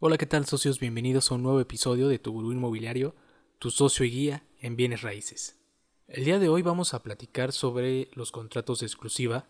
Hola, 0.00 0.16
¿qué 0.16 0.26
tal 0.26 0.46
socios? 0.46 0.78
Bienvenidos 0.78 1.28
a 1.28 1.34
un 1.34 1.42
nuevo 1.42 1.58
episodio 1.58 2.06
de 2.06 2.20
Tu 2.20 2.30
Gurú 2.30 2.52
Inmobiliario, 2.52 3.16
tu 3.58 3.72
socio 3.72 4.06
y 4.06 4.10
guía 4.10 4.44
en 4.60 4.76
bienes 4.76 5.02
raíces. 5.02 5.58
El 6.06 6.24
día 6.24 6.38
de 6.38 6.48
hoy 6.48 6.62
vamos 6.62 6.94
a 6.94 7.02
platicar 7.02 7.50
sobre 7.50 8.08
los 8.12 8.30
contratos 8.30 8.78
de 8.78 8.86
exclusiva, 8.86 9.48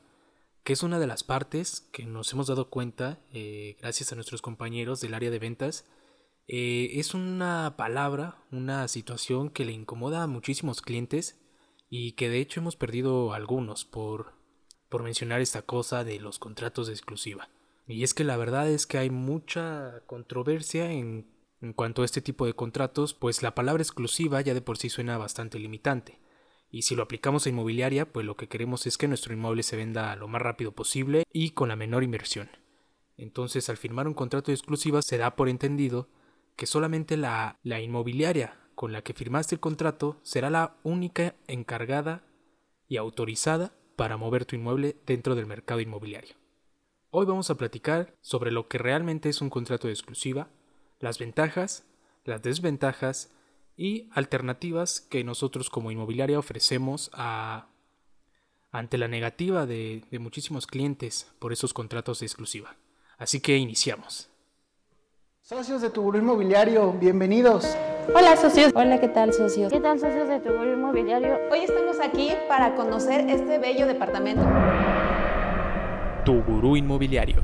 que 0.65 0.73
es 0.73 0.83
una 0.83 0.99
de 0.99 1.07
las 1.07 1.23
partes 1.23 1.87
que 1.93 2.07
nos 2.07 2.33
hemos 2.33 2.47
dado 2.47 2.71
cuenta, 2.71 3.21
eh, 3.31 3.77
gracias 3.79 4.11
a 4.11 4.15
nuestros 4.15 4.41
compañeros 4.41 5.03
del 5.03 5.13
área 5.13 5.31
de 5.31 5.39
ventas, 5.39 5.85
eh, 6.47 6.93
es 6.95 7.13
una 7.13 7.75
palabra, 7.77 8.43
una 8.51 8.89
situación 8.89 9.51
que 9.51 9.67
le 9.67 9.73
incomoda 9.73 10.23
a 10.23 10.29
muchísimos 10.29 10.81
clientes 10.81 11.39
y 11.91 12.13
que 12.13 12.31
de 12.31 12.41
hecho 12.41 12.61
hemos 12.61 12.75
perdido 12.75 13.35
algunos 13.35 13.85
por, 13.85 14.33
por 14.89 15.03
mencionar 15.03 15.43
esta 15.43 15.61
cosa 15.61 16.05
de 16.05 16.19
los 16.21 16.39
contratos 16.39 16.87
de 16.87 16.95
exclusiva. 16.95 17.51
Y 17.89 18.05
es 18.05 18.13
que 18.13 18.23
la 18.23 18.37
verdad 18.37 18.69
es 18.69 18.87
que 18.87 18.99
hay 18.99 19.09
mucha 19.09 20.03
controversia 20.05 20.93
en, 20.93 21.27
cuanto 21.75 22.03
a 22.03 22.05
este 22.05 22.21
tipo 22.21 22.45
de 22.45 22.53
contratos, 22.53 23.15
pues 23.15 23.43
la 23.43 23.55
palabra 23.55 23.83
exclusiva 23.83 24.43
ya 24.43 24.53
de 24.53 24.61
por 24.61 24.77
sí 24.77 24.91
suena 24.91 25.17
bastante 25.17 25.59
limitante. 25.59 26.21
Y 26.71 26.83
si 26.83 26.95
lo 26.95 27.03
aplicamos 27.03 27.47
a 27.47 27.49
inmobiliaria, 27.49 28.13
pues 28.13 28.27
lo 28.27 28.37
que 28.37 28.47
queremos 28.47 28.87
es 28.87 28.99
que 28.99 29.09
nuestro 29.09 29.33
inmueble 29.33 29.63
se 29.63 29.77
venda 29.77 30.15
lo 30.17 30.29
más 30.29 30.43
rápido 30.43 30.73
posible 30.73 31.25
y 31.33 31.51
con 31.53 31.71
la 31.71 31.77
menor 31.77 32.05
inversión. 32.05 32.51
Entonces, 33.17 33.71
al 33.71 33.79
firmar 33.79 34.07
un 34.07 34.13
contrato 34.13 34.49
de 34.49 34.57
exclusiva 34.57 35.01
se 35.01 35.17
da 35.17 35.35
por 35.35 35.49
entendido 35.49 36.11
que 36.57 36.67
solamente 36.67 37.17
la, 37.17 37.59
la 37.63 37.81
inmobiliaria 37.81 38.61
con 38.75 38.93
la 38.93 39.01
que 39.01 39.15
firmaste 39.15 39.55
el 39.55 39.61
contrato 39.61 40.21
será 40.23 40.51
la 40.51 40.77
única 40.83 41.37
encargada 41.47 42.23
y 42.87 42.99
autorizada 42.99 43.73
para 43.97 44.19
mover 44.19 44.45
tu 44.45 44.57
inmueble 44.57 44.97
dentro 45.07 45.35
del 45.35 45.47
mercado 45.47 45.81
inmobiliario. 45.81 46.37
Hoy 47.11 47.25
vamos 47.25 47.49
a 47.49 47.55
platicar 47.55 48.15
sobre 48.21 48.53
lo 48.53 48.69
que 48.69 48.77
realmente 48.77 49.31
es 49.31 49.41
un 49.41 49.49
contrato 49.49 49.87
de 49.87 49.95
exclusiva, 49.95 50.49
las 51.01 51.19
ventajas, 51.19 51.85
las 52.25 52.43
desventajas 52.43 53.31
y 53.79 54.11
alternativas 54.13 55.01
que 55.01 55.25
nosotros 55.25 55.71
como 55.71 55.91
inmobiliaria 55.91 56.39
ofrecemos 56.39 57.11
a, 57.15 57.69
ante 58.73 58.99
la 58.99 59.09
negativa 59.09 59.65
de, 59.65 60.05
de 60.11 60.19
muchísimos 60.19 60.67
clientes 60.67 61.33
por 61.39 61.55
esos 61.55 61.73
contratos 61.73 62.21
de 62.21 62.27
exclusiva. 62.27 62.77
Así 63.17 63.41
que 63.41 63.57
iniciamos. 63.57 64.29
Socios 65.41 65.81
de 65.81 65.89
tu 65.89 66.15
inmobiliario, 66.15 66.93
bienvenidos. 66.93 67.75
Hola 68.15 68.37
socios. 68.37 68.71
Hola, 68.75 69.01
¿qué 69.01 69.09
tal 69.09 69.33
socios? 69.33 69.73
¿Qué 69.73 69.81
tal 69.81 69.99
socios 69.99 70.29
de 70.29 70.41
tu 70.41 70.51
inmobiliario? 70.51 71.39
Hoy 71.51 71.61
estamos 71.61 72.01
aquí 72.01 72.33
para 72.49 72.75
conocer 72.75 73.31
este 73.31 73.59
bello 73.59 73.87
departamento. 73.87 74.43
Tu 76.29 76.43
gurú 76.43 76.77
inmobiliario. 76.77 77.37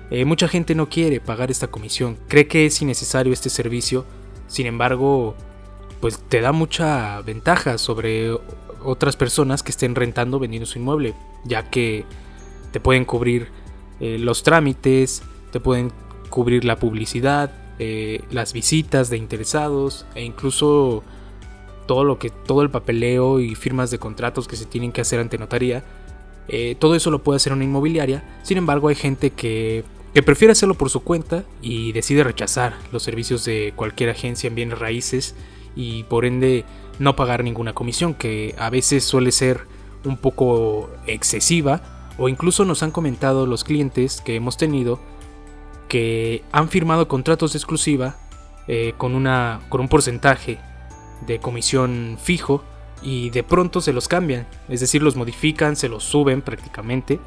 Eh, 0.10 0.26
mucha 0.26 0.48
gente 0.48 0.74
no 0.74 0.90
quiere 0.90 1.20
pagar 1.20 1.52
esta 1.52 1.68
comisión, 1.68 2.18
cree 2.28 2.48
que 2.48 2.66
es 2.66 2.82
innecesario 2.82 3.32
este 3.32 3.52
servicio, 3.52 4.06
sin 4.48 4.66
embargo, 4.66 5.36
pues 6.02 6.18
te 6.18 6.42
da 6.42 6.52
mucha 6.52 7.22
ventaja 7.22 7.78
sobre 7.78 8.32
otras 8.84 9.16
personas 9.16 9.62
que 9.62 9.70
estén 9.70 9.94
rentando 9.94 10.40
vendiendo 10.40 10.66
su 10.66 10.80
inmueble, 10.80 11.14
ya 11.46 11.70
que 11.70 12.06
te 12.72 12.80
pueden 12.80 13.06
cubrir 13.06 13.50
eh, 14.00 14.18
los 14.18 14.42
trámites, 14.42 15.22
te 15.52 15.60
pueden 15.60 15.92
cubrir 16.32 16.66
la 16.66 16.80
publicidad, 16.80 17.52
eh, 17.78 18.24
las 18.32 18.52
visitas 18.52 19.12
de 19.12 19.18
interesados 19.18 20.08
e 20.16 20.24
incluso 20.24 21.04
todo 21.86 22.04
lo 22.04 22.20
que 22.20 22.30
todo 22.30 22.62
el 22.62 22.70
papeleo 22.70 23.40
y 23.40 23.56
firmas 23.56 23.92
de 23.92 24.00
contratos 24.00 24.48
que 24.48 24.56
se 24.56 24.66
tienen 24.66 24.92
que 24.92 25.02
hacer 25.02 25.20
ante 25.20 25.38
notaría. 25.38 25.84
todo 26.80 26.96
eso 26.96 27.10
lo 27.12 27.24
puede 27.24 27.38
hacer 27.38 27.54
una 27.54 27.64
inmobiliaria. 27.64 28.24
Sin 28.44 28.58
embargo, 28.58 28.90
hay 28.90 28.96
gente 28.96 29.32
que 29.32 29.84
que 30.14 30.22
prefiere 30.22 30.52
hacerlo 30.52 30.76
por 30.76 30.90
su 30.90 31.02
cuenta 31.02 31.44
y 31.62 31.92
decide 31.92 32.24
rechazar 32.24 32.76
los 32.92 33.04
servicios 33.04 33.46
de 33.46 33.74
cualquier 33.76 34.12
agencia 34.12 34.48
en 34.48 34.56
bienes 34.56 34.78
raíces 34.78 35.36
y 35.76 36.04
por 36.04 36.26
ende 36.26 36.66
no 37.00 37.16
pagar 37.16 37.44
ninguna 37.44 37.74
comisión, 37.74 38.14
que 38.14 38.54
a 38.60 38.70
veces 38.70 39.04
suele 39.04 39.32
ser 39.32 39.62
un 40.06 40.18
poco 40.18 40.92
excesiva 41.08 41.82
o 42.18 42.30
incluso 42.30 42.64
nos 42.64 42.84
han 42.84 42.92
comentado 42.92 43.48
los 43.48 43.64
clientes 43.64 44.22
que 44.22 44.36
hemos 44.36 44.58
tenido 44.58 45.00
que 45.88 46.44
han 46.52 46.70
firmado 46.70 47.08
contratos 47.08 47.54
de 47.54 47.58
exclusiva 47.58 48.16
eh, 48.68 48.94
con, 48.98 49.16
una, 49.16 49.62
con 49.70 49.82
un 49.82 49.88
porcentaje 49.88 50.60
de 51.26 51.40
comisión 51.40 52.18
fijo 52.22 52.64
y 53.02 53.30
de 53.32 53.44
pronto 53.44 53.82
se 53.82 53.94
los 53.94 54.08
cambian, 54.08 54.48
es 54.70 54.80
decir, 54.80 55.04
los 55.04 55.16
modifican, 55.16 55.76
se 55.76 55.90
los 55.90 56.04
suben 56.04 56.42
prácticamente 56.42 57.20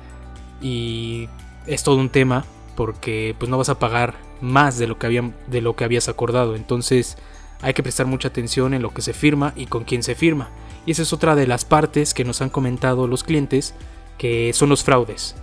y 0.60 1.28
es 1.66 1.82
todo 1.82 1.96
un 1.96 2.08
tema 2.08 2.44
porque 2.76 3.34
pues 3.38 3.50
no 3.50 3.58
vas 3.58 3.68
a 3.68 3.78
pagar 3.78 4.14
más 4.40 4.78
de 4.78 4.86
lo 4.86 4.98
que, 4.98 5.32
de 5.46 5.60
lo 5.60 5.76
que 5.76 5.84
habías 5.84 6.08
acordado. 6.08 6.54
Entonces 6.54 7.16
hay 7.62 7.74
que 7.74 7.82
prestar 7.82 8.06
mucha 8.06 8.28
atención 8.28 8.74
en 8.74 8.82
lo 8.82 8.90
que 8.90 9.02
se 9.02 9.12
firma 9.12 9.52
y 9.56 9.66
con 9.66 9.84
quién 9.84 10.02
se 10.02 10.14
firma. 10.14 10.50
Y 10.84 10.92
esa 10.92 11.02
es 11.02 11.12
otra 11.12 11.34
de 11.34 11.46
las 11.46 11.64
partes 11.64 12.14
que 12.14 12.24
nos 12.24 12.42
han 12.42 12.50
comentado 12.50 13.08
los 13.08 13.24
clientes, 13.24 13.74
que 14.18 14.52
son 14.52 14.68
los 14.68 14.84
fraudes. 14.84 15.34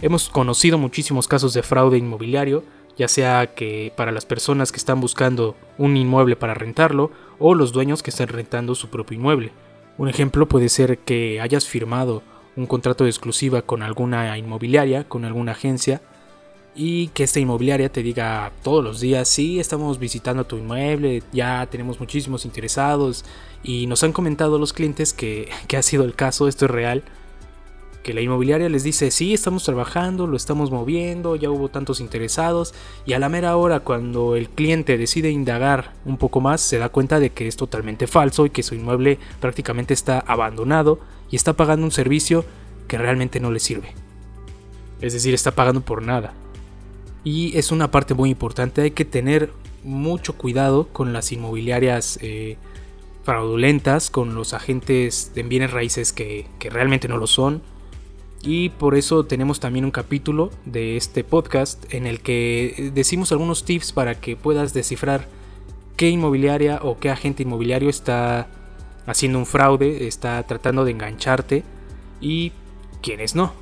Hemos 0.00 0.28
conocido 0.28 0.78
muchísimos 0.78 1.28
casos 1.28 1.54
de 1.54 1.62
fraude 1.62 1.98
inmobiliario, 1.98 2.64
ya 2.98 3.08
sea 3.08 3.54
que 3.54 3.92
para 3.96 4.12
las 4.12 4.26
personas 4.26 4.72
que 4.72 4.78
están 4.78 5.00
buscando 5.00 5.56
un 5.78 5.96
inmueble 5.96 6.36
para 6.36 6.54
rentarlo 6.54 7.10
o 7.38 7.54
los 7.54 7.72
dueños 7.72 8.02
que 8.02 8.10
están 8.10 8.28
rentando 8.28 8.74
su 8.74 8.90
propio 8.90 9.16
inmueble. 9.16 9.52
Un 9.96 10.08
ejemplo 10.08 10.48
puede 10.48 10.68
ser 10.68 10.98
que 10.98 11.40
hayas 11.40 11.66
firmado 11.66 12.22
un 12.56 12.66
contrato 12.66 13.04
de 13.04 13.10
exclusiva 13.10 13.62
con 13.62 13.82
alguna 13.82 14.36
inmobiliaria, 14.36 15.04
con 15.04 15.24
alguna 15.24 15.52
agencia, 15.52 16.02
y 16.74 17.08
que 17.08 17.24
esta 17.24 17.40
inmobiliaria 17.40 17.90
te 17.90 18.02
diga 18.02 18.52
todos 18.62 18.84
los 18.84 19.00
días, 19.00 19.28
sí, 19.28 19.58
estamos 19.58 19.98
visitando 19.98 20.44
tu 20.44 20.56
inmueble, 20.56 21.22
ya 21.32 21.66
tenemos 21.70 21.98
muchísimos 21.98 22.44
interesados 22.44 23.24
y 23.64 23.86
nos 23.86 24.04
han 24.04 24.12
comentado 24.12 24.58
los 24.58 24.72
clientes 24.72 25.12
que, 25.12 25.48
que 25.68 25.76
ha 25.76 25.82
sido 25.82 26.04
el 26.04 26.14
caso, 26.14 26.48
esto 26.48 26.66
es 26.66 26.70
real, 26.70 27.02
que 28.02 28.14
la 28.14 28.20
inmobiliaria 28.20 28.68
les 28.68 28.84
dice, 28.84 29.10
sí, 29.10 29.34
estamos 29.34 29.64
trabajando, 29.64 30.26
lo 30.26 30.36
estamos 30.36 30.70
moviendo, 30.70 31.36
ya 31.36 31.50
hubo 31.50 31.68
tantos 31.68 32.00
interesados 32.00 32.74
y 33.04 33.12
a 33.12 33.18
la 33.18 33.28
mera 33.28 33.56
hora 33.56 33.80
cuando 33.80 34.36
el 34.36 34.48
cliente 34.48 34.96
decide 34.96 35.30
indagar 35.30 35.92
un 36.04 36.16
poco 36.16 36.40
más 36.40 36.60
se 36.60 36.78
da 36.78 36.88
cuenta 36.88 37.20
de 37.20 37.30
que 37.30 37.48
es 37.48 37.56
totalmente 37.56 38.06
falso 38.06 38.46
y 38.46 38.50
que 38.50 38.62
su 38.62 38.74
inmueble 38.74 39.18
prácticamente 39.40 39.94
está 39.94 40.20
abandonado 40.20 41.00
y 41.30 41.36
está 41.36 41.54
pagando 41.54 41.84
un 41.84 41.92
servicio 41.92 42.44
que 42.86 42.98
realmente 42.98 43.40
no 43.40 43.50
le 43.50 43.60
sirve. 43.60 43.92
Es 45.00 45.12
decir, 45.12 45.34
está 45.34 45.52
pagando 45.52 45.82
por 45.82 46.02
nada. 46.02 46.34
Y 47.24 47.56
es 47.58 47.72
una 47.72 47.90
parte 47.90 48.14
muy 48.14 48.30
importante, 48.30 48.82
hay 48.82 48.90
que 48.92 49.04
tener 49.04 49.52
mucho 49.84 50.36
cuidado 50.36 50.88
con 50.88 51.12
las 51.12 51.30
inmobiliarias 51.32 52.18
eh, 52.22 52.56
fraudulentas, 53.24 54.10
con 54.10 54.34
los 54.34 54.54
agentes 54.54 55.32
de 55.34 55.42
bienes 55.42 55.70
raíces 55.70 56.12
que, 56.12 56.46
que 56.58 56.70
realmente 56.70 57.08
no 57.08 57.18
lo 57.18 57.26
son. 57.26 57.62
Y 58.42 58.68
por 58.70 58.94
eso 58.94 59.24
tenemos 59.24 59.60
también 59.60 59.84
un 59.84 59.90
capítulo 59.90 60.50
de 60.64 60.96
este 60.96 61.24
podcast 61.24 61.92
en 61.92 62.06
el 62.06 62.20
que 62.20 62.90
decimos 62.94 63.32
algunos 63.32 63.64
tips 63.64 63.92
para 63.92 64.14
que 64.20 64.36
puedas 64.36 64.72
descifrar 64.72 65.26
qué 65.96 66.08
inmobiliaria 66.08 66.78
o 66.82 66.98
qué 66.98 67.10
agente 67.10 67.42
inmobiliario 67.42 67.90
está 67.90 68.48
haciendo 69.06 69.38
un 69.38 69.46
fraude, 69.46 70.06
está 70.06 70.40
tratando 70.44 70.84
de 70.84 70.92
engancharte 70.92 71.64
y 72.20 72.52
quiénes 73.02 73.34
no. 73.34 73.52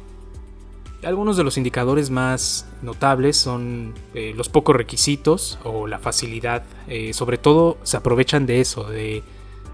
Algunos 1.03 1.37
de 1.37 1.45
los 1.45 1.57
indicadores 1.57 2.11
más 2.11 2.67
notables 2.83 3.37
son 3.37 3.95
eh, 4.13 4.35
los 4.37 4.49
pocos 4.49 4.77
requisitos 4.77 5.59
o 5.63 5.87
la 5.87 5.99
facilidad. 5.99 6.65
Eh, 6.89 7.13
sobre 7.15 7.39
todo 7.39 7.79
se 7.83 7.97
aprovechan 7.97 8.45
de 8.45 8.61
eso, 8.61 8.85
de, 8.85 9.23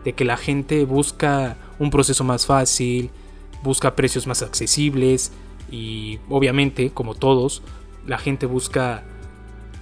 de 0.05 0.13
que 0.13 0.25
la 0.25 0.37
gente 0.37 0.85
busca 0.85 1.57
un 1.79 1.91
proceso 1.91 2.23
más 2.23 2.47
fácil, 2.47 3.11
busca 3.63 3.95
precios 3.97 4.27
más 4.27 4.43
accesibles 4.43 5.33
y 5.71 6.19
obviamente, 6.29 6.91
como 6.91 7.15
todos, 7.15 7.63
la 8.07 8.19
gente 8.19 8.47
busca 8.47 9.05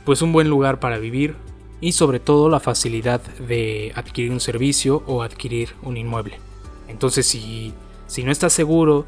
pues 0.04 0.22
un 0.22 0.32
buen 0.32 0.48
lugar 0.48 0.80
para 0.80 0.98
vivir 0.98 1.36
y 1.80 1.92
sobre 1.92 2.20
todo 2.20 2.48
la 2.48 2.60
facilidad 2.60 3.20
de 3.20 3.92
adquirir 3.94 4.30
un 4.32 4.40
servicio 4.40 5.02
o 5.06 5.22
adquirir 5.22 5.70
un 5.82 5.96
inmueble. 5.96 6.38
Entonces 6.88 7.26
si, 7.26 7.72
si 8.06 8.22
no 8.22 8.32
estás 8.32 8.52
seguro 8.52 9.06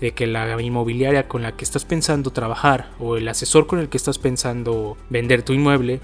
de 0.00 0.12
que 0.12 0.26
la 0.26 0.60
inmobiliaria 0.60 1.28
con 1.28 1.42
la 1.42 1.56
que 1.56 1.64
estás 1.64 1.84
pensando 1.84 2.32
trabajar 2.32 2.90
o 2.98 3.16
el 3.16 3.28
asesor 3.28 3.66
con 3.66 3.78
el 3.78 3.88
que 3.88 3.96
estás 3.96 4.18
pensando 4.18 4.96
vender 5.10 5.42
tu 5.42 5.52
inmueble, 5.52 6.00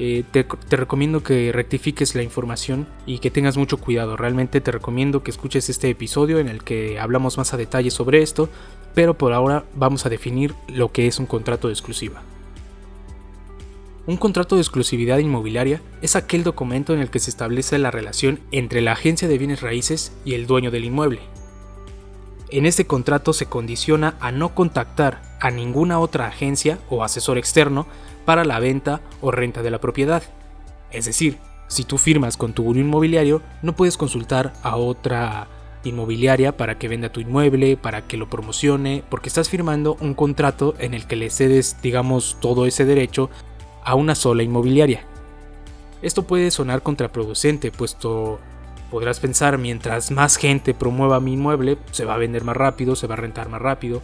eh, 0.00 0.22
te, 0.30 0.44
te, 0.44 0.76
recomiendo 0.76 1.24
que 1.24 1.50
rectifiques 1.50 2.14
la 2.14 2.22
información 2.22 2.86
y 3.04 3.18
que 3.18 3.32
tengas 3.32 3.56
mucho 3.56 3.78
cuidado. 3.78 4.16
Realmente 4.16 4.60
te 4.60 4.70
recomiendo 4.70 5.24
que 5.24 5.32
escuches 5.32 5.68
este 5.68 5.90
episodio 5.90 6.38
en 6.38 6.48
el 6.48 6.62
que 6.62 7.00
hablamos 7.00 7.36
más 7.36 7.52
a 7.52 7.56
detalle 7.56 7.90
sobre 7.90 8.22
esto, 8.22 8.48
pero 8.94 9.18
por 9.18 9.32
ahora 9.32 9.64
vamos 9.74 10.06
a 10.06 10.08
definir 10.08 10.54
lo 10.68 10.92
que 10.92 11.08
es 11.08 11.18
un 11.18 11.26
contrato 11.26 11.66
de 11.66 11.74
exclusiva. 11.74 12.22
Un 14.06 14.16
contrato 14.16 14.54
de 14.54 14.62
exclusividad 14.62 15.18
inmobiliaria 15.18 15.82
es 16.00 16.16
aquel 16.16 16.44
documento 16.44 16.94
en 16.94 17.00
el 17.00 17.10
que 17.10 17.18
se 17.18 17.28
establece 17.28 17.76
la 17.76 17.90
relación 17.90 18.40
entre 18.52 18.80
la 18.80 18.92
agencia 18.92 19.28
de 19.28 19.36
bienes 19.36 19.60
raíces 19.60 20.12
y 20.24 20.34
el 20.34 20.46
dueño 20.46 20.70
del 20.70 20.84
inmueble. 20.84 21.20
En 22.50 22.64
este 22.64 22.86
contrato 22.86 23.32
se 23.32 23.46
condiciona 23.46 24.16
a 24.20 24.32
no 24.32 24.54
contactar 24.54 25.27
a 25.40 25.50
ninguna 25.50 25.98
otra 25.98 26.26
agencia 26.26 26.78
o 26.90 27.04
asesor 27.04 27.38
externo 27.38 27.86
para 28.24 28.44
la 28.44 28.60
venta 28.60 29.00
o 29.20 29.30
renta 29.30 29.62
de 29.62 29.70
la 29.70 29.80
propiedad. 29.80 30.22
Es 30.90 31.04
decir, 31.04 31.38
si 31.68 31.84
tú 31.84 31.98
firmas 31.98 32.36
con 32.36 32.52
tu 32.52 32.62
buro 32.62 32.80
inmobiliario, 32.80 33.42
no 33.62 33.74
puedes 33.74 33.96
consultar 33.96 34.52
a 34.62 34.76
otra 34.76 35.48
inmobiliaria 35.84 36.56
para 36.56 36.78
que 36.78 36.88
venda 36.88 37.10
tu 37.10 37.20
inmueble, 37.20 37.76
para 37.76 38.02
que 38.02 38.16
lo 38.16 38.28
promocione, 38.28 39.04
porque 39.08 39.28
estás 39.28 39.48
firmando 39.48 39.96
un 40.00 40.14
contrato 40.14 40.74
en 40.78 40.94
el 40.94 41.06
que 41.06 41.16
le 41.16 41.30
cedes, 41.30 41.80
digamos, 41.82 42.38
todo 42.40 42.66
ese 42.66 42.84
derecho 42.84 43.30
a 43.84 43.94
una 43.94 44.14
sola 44.14 44.42
inmobiliaria. 44.42 45.04
Esto 46.02 46.24
puede 46.24 46.50
sonar 46.50 46.82
contraproducente, 46.82 47.72
puesto 47.72 48.38
podrás 48.90 49.20
pensar 49.20 49.58
mientras 49.58 50.10
más 50.10 50.36
gente 50.36 50.74
promueva 50.74 51.20
mi 51.20 51.34
inmueble, 51.34 51.76
se 51.90 52.04
va 52.04 52.14
a 52.14 52.18
vender 52.18 52.44
más 52.44 52.56
rápido, 52.56 52.96
se 52.96 53.06
va 53.06 53.14
a 53.14 53.18
rentar 53.18 53.48
más 53.48 53.60
rápido. 53.60 54.02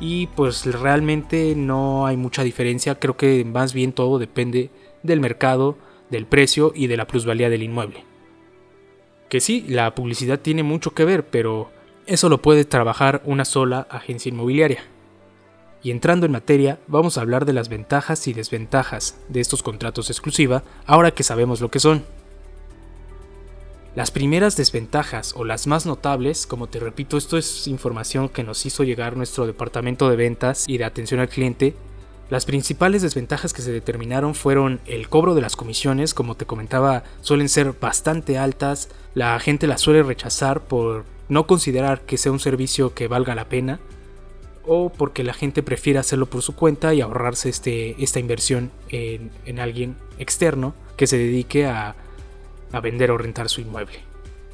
Y 0.00 0.26
pues 0.28 0.66
realmente 0.66 1.54
no 1.56 2.06
hay 2.06 2.16
mucha 2.16 2.42
diferencia, 2.44 2.98
creo 2.98 3.16
que 3.16 3.44
más 3.44 3.72
bien 3.72 3.92
todo 3.92 4.18
depende 4.18 4.70
del 5.02 5.20
mercado, 5.20 5.78
del 6.10 6.26
precio 6.26 6.72
y 6.74 6.86
de 6.86 6.96
la 6.96 7.06
plusvalía 7.06 7.48
del 7.48 7.62
inmueble. 7.62 8.04
Que 9.28 9.40
sí, 9.40 9.64
la 9.68 9.94
publicidad 9.94 10.40
tiene 10.40 10.62
mucho 10.62 10.94
que 10.94 11.04
ver, 11.04 11.26
pero 11.26 11.70
eso 12.06 12.28
lo 12.28 12.42
puede 12.42 12.64
trabajar 12.64 13.22
una 13.24 13.44
sola 13.44 13.86
agencia 13.90 14.28
inmobiliaria. 14.28 14.84
Y 15.82 15.90
entrando 15.90 16.26
en 16.26 16.32
materia, 16.32 16.78
vamos 16.86 17.16
a 17.16 17.22
hablar 17.22 17.44
de 17.44 17.52
las 17.52 17.68
ventajas 17.68 18.28
y 18.28 18.32
desventajas 18.32 19.18
de 19.28 19.40
estos 19.40 19.62
contratos 19.62 20.10
exclusiva 20.10 20.62
ahora 20.84 21.12
que 21.12 21.22
sabemos 21.22 21.60
lo 21.60 21.70
que 21.70 21.80
son. 21.80 22.04
Las 23.96 24.10
primeras 24.10 24.58
desventajas 24.58 25.32
o 25.34 25.46
las 25.46 25.66
más 25.66 25.86
notables, 25.86 26.46
como 26.46 26.66
te 26.66 26.78
repito, 26.78 27.16
esto 27.16 27.38
es 27.38 27.66
información 27.66 28.28
que 28.28 28.44
nos 28.44 28.66
hizo 28.66 28.84
llegar 28.84 29.16
nuestro 29.16 29.46
departamento 29.46 30.10
de 30.10 30.16
ventas 30.16 30.66
y 30.68 30.76
de 30.76 30.84
atención 30.84 31.18
al 31.18 31.30
cliente, 31.30 31.74
las 32.28 32.44
principales 32.44 33.00
desventajas 33.00 33.54
que 33.54 33.62
se 33.62 33.72
determinaron 33.72 34.34
fueron 34.34 34.80
el 34.84 35.08
cobro 35.08 35.34
de 35.34 35.40
las 35.40 35.56
comisiones, 35.56 36.12
como 36.12 36.34
te 36.34 36.44
comentaba, 36.44 37.04
suelen 37.22 37.48
ser 37.48 37.72
bastante 37.72 38.36
altas, 38.36 38.90
la 39.14 39.40
gente 39.40 39.66
las 39.66 39.80
suele 39.80 40.02
rechazar 40.02 40.60
por 40.60 41.06
no 41.30 41.46
considerar 41.46 42.02
que 42.02 42.18
sea 42.18 42.32
un 42.32 42.40
servicio 42.40 42.92
que 42.92 43.08
valga 43.08 43.34
la 43.34 43.48
pena, 43.48 43.80
o 44.66 44.90
porque 44.90 45.24
la 45.24 45.32
gente 45.32 45.62
prefiere 45.62 45.98
hacerlo 45.98 46.26
por 46.26 46.42
su 46.42 46.54
cuenta 46.54 46.92
y 46.92 47.00
ahorrarse 47.00 47.48
este, 47.48 47.96
esta 48.04 48.20
inversión 48.20 48.72
en, 48.90 49.30
en 49.46 49.58
alguien 49.58 49.96
externo 50.18 50.74
que 50.98 51.06
se 51.06 51.16
dedique 51.16 51.64
a, 51.64 51.96
a 52.76 52.80
vender 52.80 53.10
o 53.10 53.18
rentar 53.18 53.48
su 53.48 53.60
inmueble. 53.60 54.00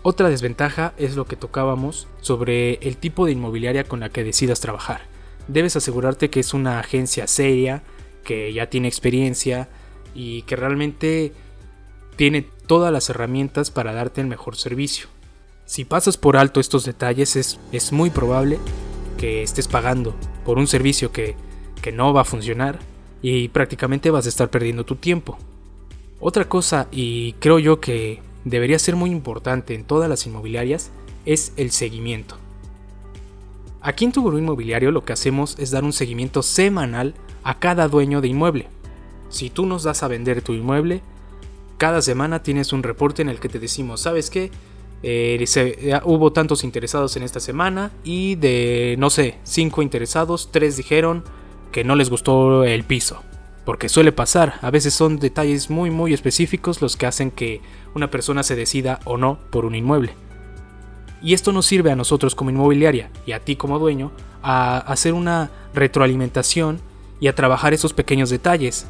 Otra 0.03 0.29
desventaja 0.29 0.95
es 0.97 1.15
lo 1.15 1.27
que 1.27 1.37
tocábamos 1.37 2.09
sobre 2.21 2.75
el 2.75 2.97
tipo 2.97 3.27
de 3.27 3.33
inmobiliaria 3.33 3.85
con 3.85 4.01
la 4.01 4.09
que 4.09 4.25
decidas 4.25 4.61
trabajar. 4.61 5.03
Debes 5.47 5.77
asegurarte 5.77 6.31
que 6.31 6.41
es 6.41 6.55
una 6.55 6.81
agencia 6.81 7.27
seria, 7.27 7.83
que 8.25 8.53
ya 8.53 8.69
tiene 8.69 8.89
experiencia 8.89 9.69
y 10.15 10.43
que 10.43 10.57
realmente 10.57 11.33
tiene 12.17 12.47
todas 12.67 12.93
las 12.93 13.11
herramientas 13.11 13.71
para 13.71 13.93
darte 13.93 14.21
el 14.21 14.27
mejor 14.27 14.57
servicio. 14.57 15.09
Si 15.67 15.85
pasas 15.85 16.17
por 16.17 16.37
alto 16.37 16.59
estos 16.59 16.85
detalles 16.85 17.37
es, 17.37 17.61
es 17.71 17.93
muy 17.93 18.11
probable 18.11 18.59
que 19.19 19.43
estés 19.43 19.69
pagando 19.69 20.15
por 20.45 20.59
un 20.59 20.67
servicio 20.67 21.13
que, 21.13 21.37
que 21.81 21.93
no 21.93 22.13
va 22.13 22.23
a 22.23 22.25
funcionar 22.25 22.81
y 23.23 23.49
prácticamente 23.49 24.11
vas 24.11 24.27
a 24.27 24.29
estar 24.29 24.51
perdiendo 24.51 24.85
tu 24.85 24.97
tiempo. 24.97 25.39
Otra 26.25 26.49
cosa, 26.49 26.87
y 26.93 27.33
creo 27.41 27.59
yo 27.59 27.81
que 27.81 28.23
debería 28.45 28.79
ser 28.79 28.95
muy 28.95 29.11
importante 29.11 29.75
en 29.75 29.83
todas 29.83 30.09
las 30.09 30.25
inmobiliarias, 30.25 30.93
es 31.27 31.53
el 31.57 31.73
seguimiento. 31.73 32.37
Aquí 33.81 34.05
en 34.05 34.13
tu 34.13 34.23
gurú 34.23 34.39
inmobiliario 34.39 34.93
lo 34.93 35.05
que 35.05 35.13
hacemos 35.13 35.59
es 35.59 35.73
dar 35.73 35.83
un 35.83 35.93
seguimiento 35.93 36.45
semanal 36.45 37.15
a 37.43 37.59
cada 37.59 37.89
dueño 37.89 38.21
de 38.21 38.29
inmueble. 38.29 38.69
Si 39.31 39.51
tú 39.51 39.67
nos 39.67 39.83
das 39.83 40.05
a 40.05 40.09
vender 40.09 40.43
tu 40.43 40.53
inmueble, 40.53 41.03
cada 41.77 42.01
semana 42.01 42.41
tienes 42.41 42.73
un 42.73 42.85
reporte 42.85 43.21
en 43.23 43.29
el 43.29 43.41
que 43.41 43.49
te 43.49 43.59
decimos, 43.59 44.03
¿sabes 44.03 44.31
qué? 44.31 44.53
Eh, 45.03 45.45
hubo 46.05 46.33
tantos 46.33 46.63
interesados 46.63 47.17
en 47.17 47.25
esta 47.25 47.41
semana 47.41 47.91
y 48.05 48.37
de, 48.37 48.95
no 48.97 49.11
sé, 49.11 49.39
5 49.43 49.83
interesados, 49.83 50.51
3 50.53 50.77
dijeron 50.77 51.25
que 51.73 51.83
no 51.83 51.97
les 51.97 52.11
gustó 52.11 52.63
el 52.63 52.85
piso. 52.85 53.25
Porque 53.65 53.89
suele 53.89 54.13
pasar, 54.13 54.55
a 54.61 54.71
veces 54.71 54.95
son 54.95 55.19
detalles 55.19 55.71
muy 55.71 55.91
muy 55.91 56.13
específicos 56.13 56.83
los 56.83 56.97
que 56.97 57.07
hacen 57.07 57.31
que 57.31 57.61
una 57.95 58.11
persona 58.11 58.43
se 58.43 58.57
decida 58.57 59.01
o 59.05 59.17
no 59.17 59.39
por 59.51 59.65
un 59.65 59.75
inmueble. 59.75 60.15
Y 61.23 61.35
esto 61.35 61.53
nos 61.53 61.67
sirve 61.67 61.93
a 61.93 61.97
nosotros 61.97 62.35
como 62.35 62.51
inmobiliaria 62.51 63.11
y 63.27 63.33
a 63.33 63.41
ti 63.41 63.55
como 63.55 63.79
dueño 63.79 64.11
a 64.43 64.79
hacer 64.79 65.15
una 65.15 65.51
retroalimentación 65.73 66.81
y 67.21 67.29
a 67.29 67.35
trabajar 67.35 67.73
esos 67.73 67.93
pequeños 67.93 68.31
detalles. 68.31 68.89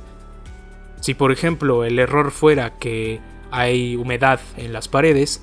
Si 1.00 1.12
por 1.12 1.32
ejemplo 1.32 1.84
el 1.84 1.98
error 1.98 2.30
fuera 2.30 2.78
que 2.78 3.20
hay 3.50 3.96
humedad 3.96 4.40
en 4.56 4.72
las 4.72 4.88
paredes, 4.88 5.42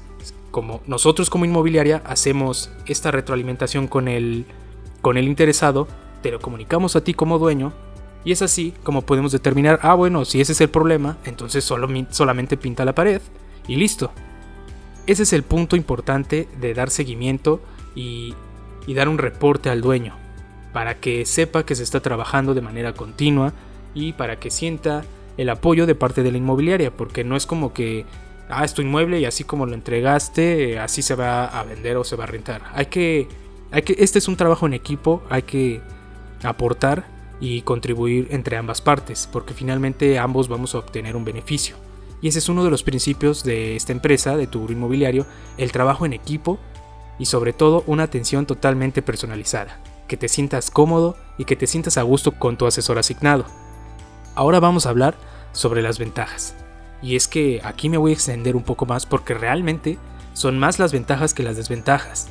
como 0.49 0.81
nosotros 0.87 1.29
como 1.29 1.45
inmobiliaria 1.45 2.01
hacemos 2.05 2.71
esta 2.87 3.11
retroalimentación 3.11 3.87
con 3.87 4.07
el, 4.07 4.45
con 5.01 5.17
el 5.17 5.27
interesado, 5.27 5.87
te 6.23 6.31
lo 6.31 6.39
comunicamos 6.39 6.95
a 6.95 7.03
ti 7.03 7.13
como 7.13 7.37
dueño 7.37 7.71
y 8.23 8.31
es 8.31 8.41
así 8.41 8.73
como 8.83 9.03
podemos 9.03 9.31
determinar, 9.31 9.79
ah 9.81 9.93
bueno, 9.93 10.25
si 10.25 10.41
ese 10.41 10.51
es 10.51 10.61
el 10.61 10.69
problema, 10.69 11.17
entonces 11.25 11.63
solo, 11.63 11.87
solamente 12.09 12.57
pinta 12.57 12.85
la 12.85 12.93
pared 12.93 13.21
y 13.67 13.75
listo. 13.75 14.11
Ese 15.07 15.23
es 15.23 15.33
el 15.33 15.43
punto 15.43 15.75
importante 15.75 16.47
de 16.59 16.73
dar 16.73 16.89
seguimiento 16.89 17.61
y, 17.95 18.35
dar 18.87 19.07
un 19.07 19.19
reporte 19.19 19.69
al 19.69 19.81
dueño, 19.81 20.15
para 20.73 20.95
que 20.95 21.25
sepa 21.25 21.63
que 21.63 21.75
se 21.75 21.83
está 21.83 21.99
trabajando 21.99 22.55
de 22.55 22.61
manera 22.61 22.93
continua 22.93 23.53
y 23.93 24.13
para 24.13 24.39
que 24.39 24.49
sienta 24.49 25.03
el 25.37 25.49
apoyo 25.49 25.85
de 25.85 25.93
parte 25.93 26.23
de 26.23 26.31
la 26.31 26.39
inmobiliaria, 26.39 26.91
porque 26.91 27.23
no 27.23 27.35
es 27.35 27.45
como 27.45 27.71
que 27.71 28.05
ah, 28.49 28.65
es 28.65 28.73
tu 28.73 28.81
inmueble 28.81 29.19
y 29.19 29.25
así 29.25 29.43
como 29.43 29.67
lo 29.67 29.75
entregaste, 29.75 30.79
así 30.79 31.03
se 31.03 31.15
va 31.15 31.45
a 31.45 31.63
vender 31.63 31.97
o 31.97 32.03
se 32.03 32.15
va 32.15 32.23
a 32.23 32.27
rentar. 32.27 32.63
Hay 32.73 32.87
que, 32.87 33.27
hay 33.71 33.83
que, 33.83 33.95
este 33.99 34.17
es 34.19 34.27
un 34.27 34.35
trabajo 34.35 34.65
en 34.65 34.73
equipo, 34.73 35.21
hay 35.29 35.43
que 35.43 35.81
aportar 36.43 37.05
y 37.39 37.61
contribuir 37.61 38.27
entre 38.31 38.57
ambas 38.57 38.81
partes, 38.81 39.27
porque 39.31 39.53
finalmente 39.53 40.19
ambos 40.19 40.47
vamos 40.47 40.75
a 40.75 40.79
obtener 40.79 41.15
un 41.15 41.25
beneficio. 41.25 41.75
Y 42.21 42.27
ese 42.27 42.39
es 42.39 42.49
uno 42.49 42.63
de 42.63 42.69
los 42.69 42.83
principios 42.83 43.43
de 43.43 43.75
esta 43.75 43.93
empresa, 43.93 44.35
de 44.35 44.47
tu 44.47 44.69
inmobiliario, 44.69 45.25
el 45.57 45.71
trabajo 45.71 46.05
en 46.05 46.13
equipo 46.13 46.59
y 47.17 47.25
sobre 47.25 47.53
todo 47.53 47.83
una 47.87 48.03
atención 48.03 48.45
totalmente 48.45 49.01
personalizada, 49.01 49.81
que 50.07 50.17
te 50.17 50.27
sientas 50.27 50.69
cómodo 50.69 51.15
y 51.37 51.45
que 51.45 51.55
te 51.55 51.67
sientas 51.67 51.97
a 51.97 52.03
gusto 52.03 52.33
con 52.33 52.57
tu 52.57 52.65
asesor 52.65 52.97
asignado. 52.97 53.45
Ahora 54.35 54.59
vamos 54.59 54.85
a 54.85 54.89
hablar 54.89 55.15
sobre 55.53 55.81
las 55.81 55.99
ventajas. 55.99 56.55
Y 57.01 57.15
es 57.15 57.27
que 57.29 57.61
aquí 57.63 57.87
me 57.87 57.97
voy 57.97 58.11
a 58.11 58.15
extender 58.15 58.55
un 58.55 58.63
poco 58.63 58.85
más 58.85 59.05
porque 59.05 59.33
realmente 59.33 59.97
son 60.33 60.59
más 60.59 60.79
las 60.79 60.91
ventajas 60.91 61.33
que 61.33 61.43
las 61.43 61.55
desventajas. 61.55 62.27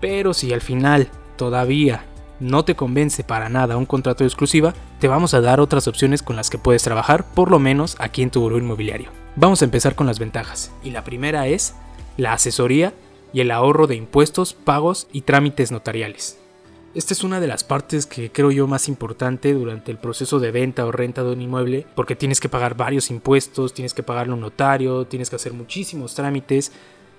Pero 0.00 0.34
si 0.34 0.52
al 0.52 0.60
final 0.60 1.08
todavía 1.36 2.04
no 2.40 2.64
te 2.64 2.76
convence 2.76 3.24
para 3.24 3.48
nada 3.48 3.76
un 3.76 3.86
contrato 3.86 4.24
de 4.24 4.28
exclusiva, 4.28 4.74
te 5.00 5.08
vamos 5.08 5.34
a 5.34 5.40
dar 5.40 5.60
otras 5.60 5.88
opciones 5.88 6.22
con 6.22 6.36
las 6.36 6.50
que 6.50 6.58
puedes 6.58 6.82
trabajar, 6.82 7.24
por 7.34 7.50
lo 7.50 7.58
menos 7.58 7.96
aquí 7.98 8.22
en 8.22 8.30
tu 8.30 8.40
buró 8.40 8.58
inmobiliario. 8.58 9.10
Vamos 9.36 9.62
a 9.62 9.64
empezar 9.64 9.94
con 9.94 10.06
las 10.06 10.18
ventajas. 10.18 10.72
Y 10.82 10.90
la 10.90 11.04
primera 11.04 11.46
es 11.46 11.74
la 12.16 12.32
asesoría 12.32 12.94
y 13.32 13.40
el 13.40 13.50
ahorro 13.50 13.86
de 13.86 13.96
impuestos, 13.96 14.54
pagos 14.54 15.08
y 15.12 15.22
trámites 15.22 15.72
notariales. 15.72 16.38
Esta 16.94 17.12
es 17.12 17.24
una 17.24 17.40
de 17.40 17.46
las 17.46 17.62
partes 17.62 18.06
que 18.06 18.32
creo 18.32 18.50
yo 18.50 18.66
más 18.66 18.88
importante 18.88 19.52
durante 19.52 19.90
el 19.90 19.98
proceso 19.98 20.40
de 20.40 20.50
venta 20.50 20.86
o 20.86 20.92
renta 20.92 21.22
de 21.22 21.32
un 21.32 21.42
inmueble, 21.42 21.86
porque 21.94 22.16
tienes 22.16 22.40
que 22.40 22.48
pagar 22.48 22.74
varios 22.74 23.10
impuestos, 23.10 23.74
tienes 23.74 23.92
que 23.92 24.02
pagarle 24.02 24.32
un 24.32 24.40
notario, 24.40 25.06
tienes 25.06 25.28
que 25.28 25.36
hacer 25.36 25.52
muchísimos 25.52 26.14
trámites 26.14 26.72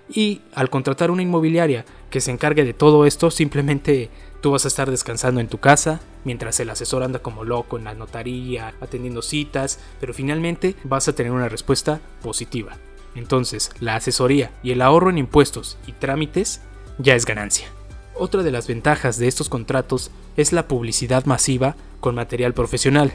y 0.09 0.41
al 0.53 0.69
contratar 0.69 1.11
una 1.11 1.21
inmobiliaria 1.21 1.85
que 2.09 2.21
se 2.21 2.31
encargue 2.31 2.63
de 2.63 2.73
todo 2.73 3.05
esto, 3.05 3.31
simplemente 3.31 4.09
tú 4.41 4.51
vas 4.51 4.65
a 4.65 4.69
estar 4.69 4.89
descansando 4.89 5.41
en 5.41 5.47
tu 5.47 5.57
casa 5.57 5.99
mientras 6.23 6.59
el 6.59 6.69
asesor 6.69 7.03
anda 7.03 7.19
como 7.19 7.43
loco 7.43 7.77
en 7.77 7.85
la 7.85 7.93
notaría, 7.93 8.73
atendiendo 8.81 9.21
citas, 9.21 9.79
pero 9.99 10.13
finalmente 10.13 10.75
vas 10.83 11.07
a 11.07 11.13
tener 11.13 11.31
una 11.31 11.49
respuesta 11.49 11.99
positiva. 12.21 12.77
Entonces, 13.15 13.71
la 13.79 13.95
asesoría 13.95 14.51
y 14.61 14.71
el 14.71 14.81
ahorro 14.81 15.09
en 15.09 15.17
impuestos 15.17 15.77
y 15.87 15.93
trámites 15.93 16.61
ya 16.99 17.15
es 17.15 17.25
ganancia. 17.25 17.67
Otra 18.13 18.43
de 18.43 18.51
las 18.51 18.67
ventajas 18.67 19.17
de 19.17 19.27
estos 19.27 19.49
contratos 19.49 20.11
es 20.37 20.53
la 20.53 20.67
publicidad 20.67 21.25
masiva 21.25 21.75
con 21.99 22.15
material 22.15 22.53
profesional. 22.53 23.13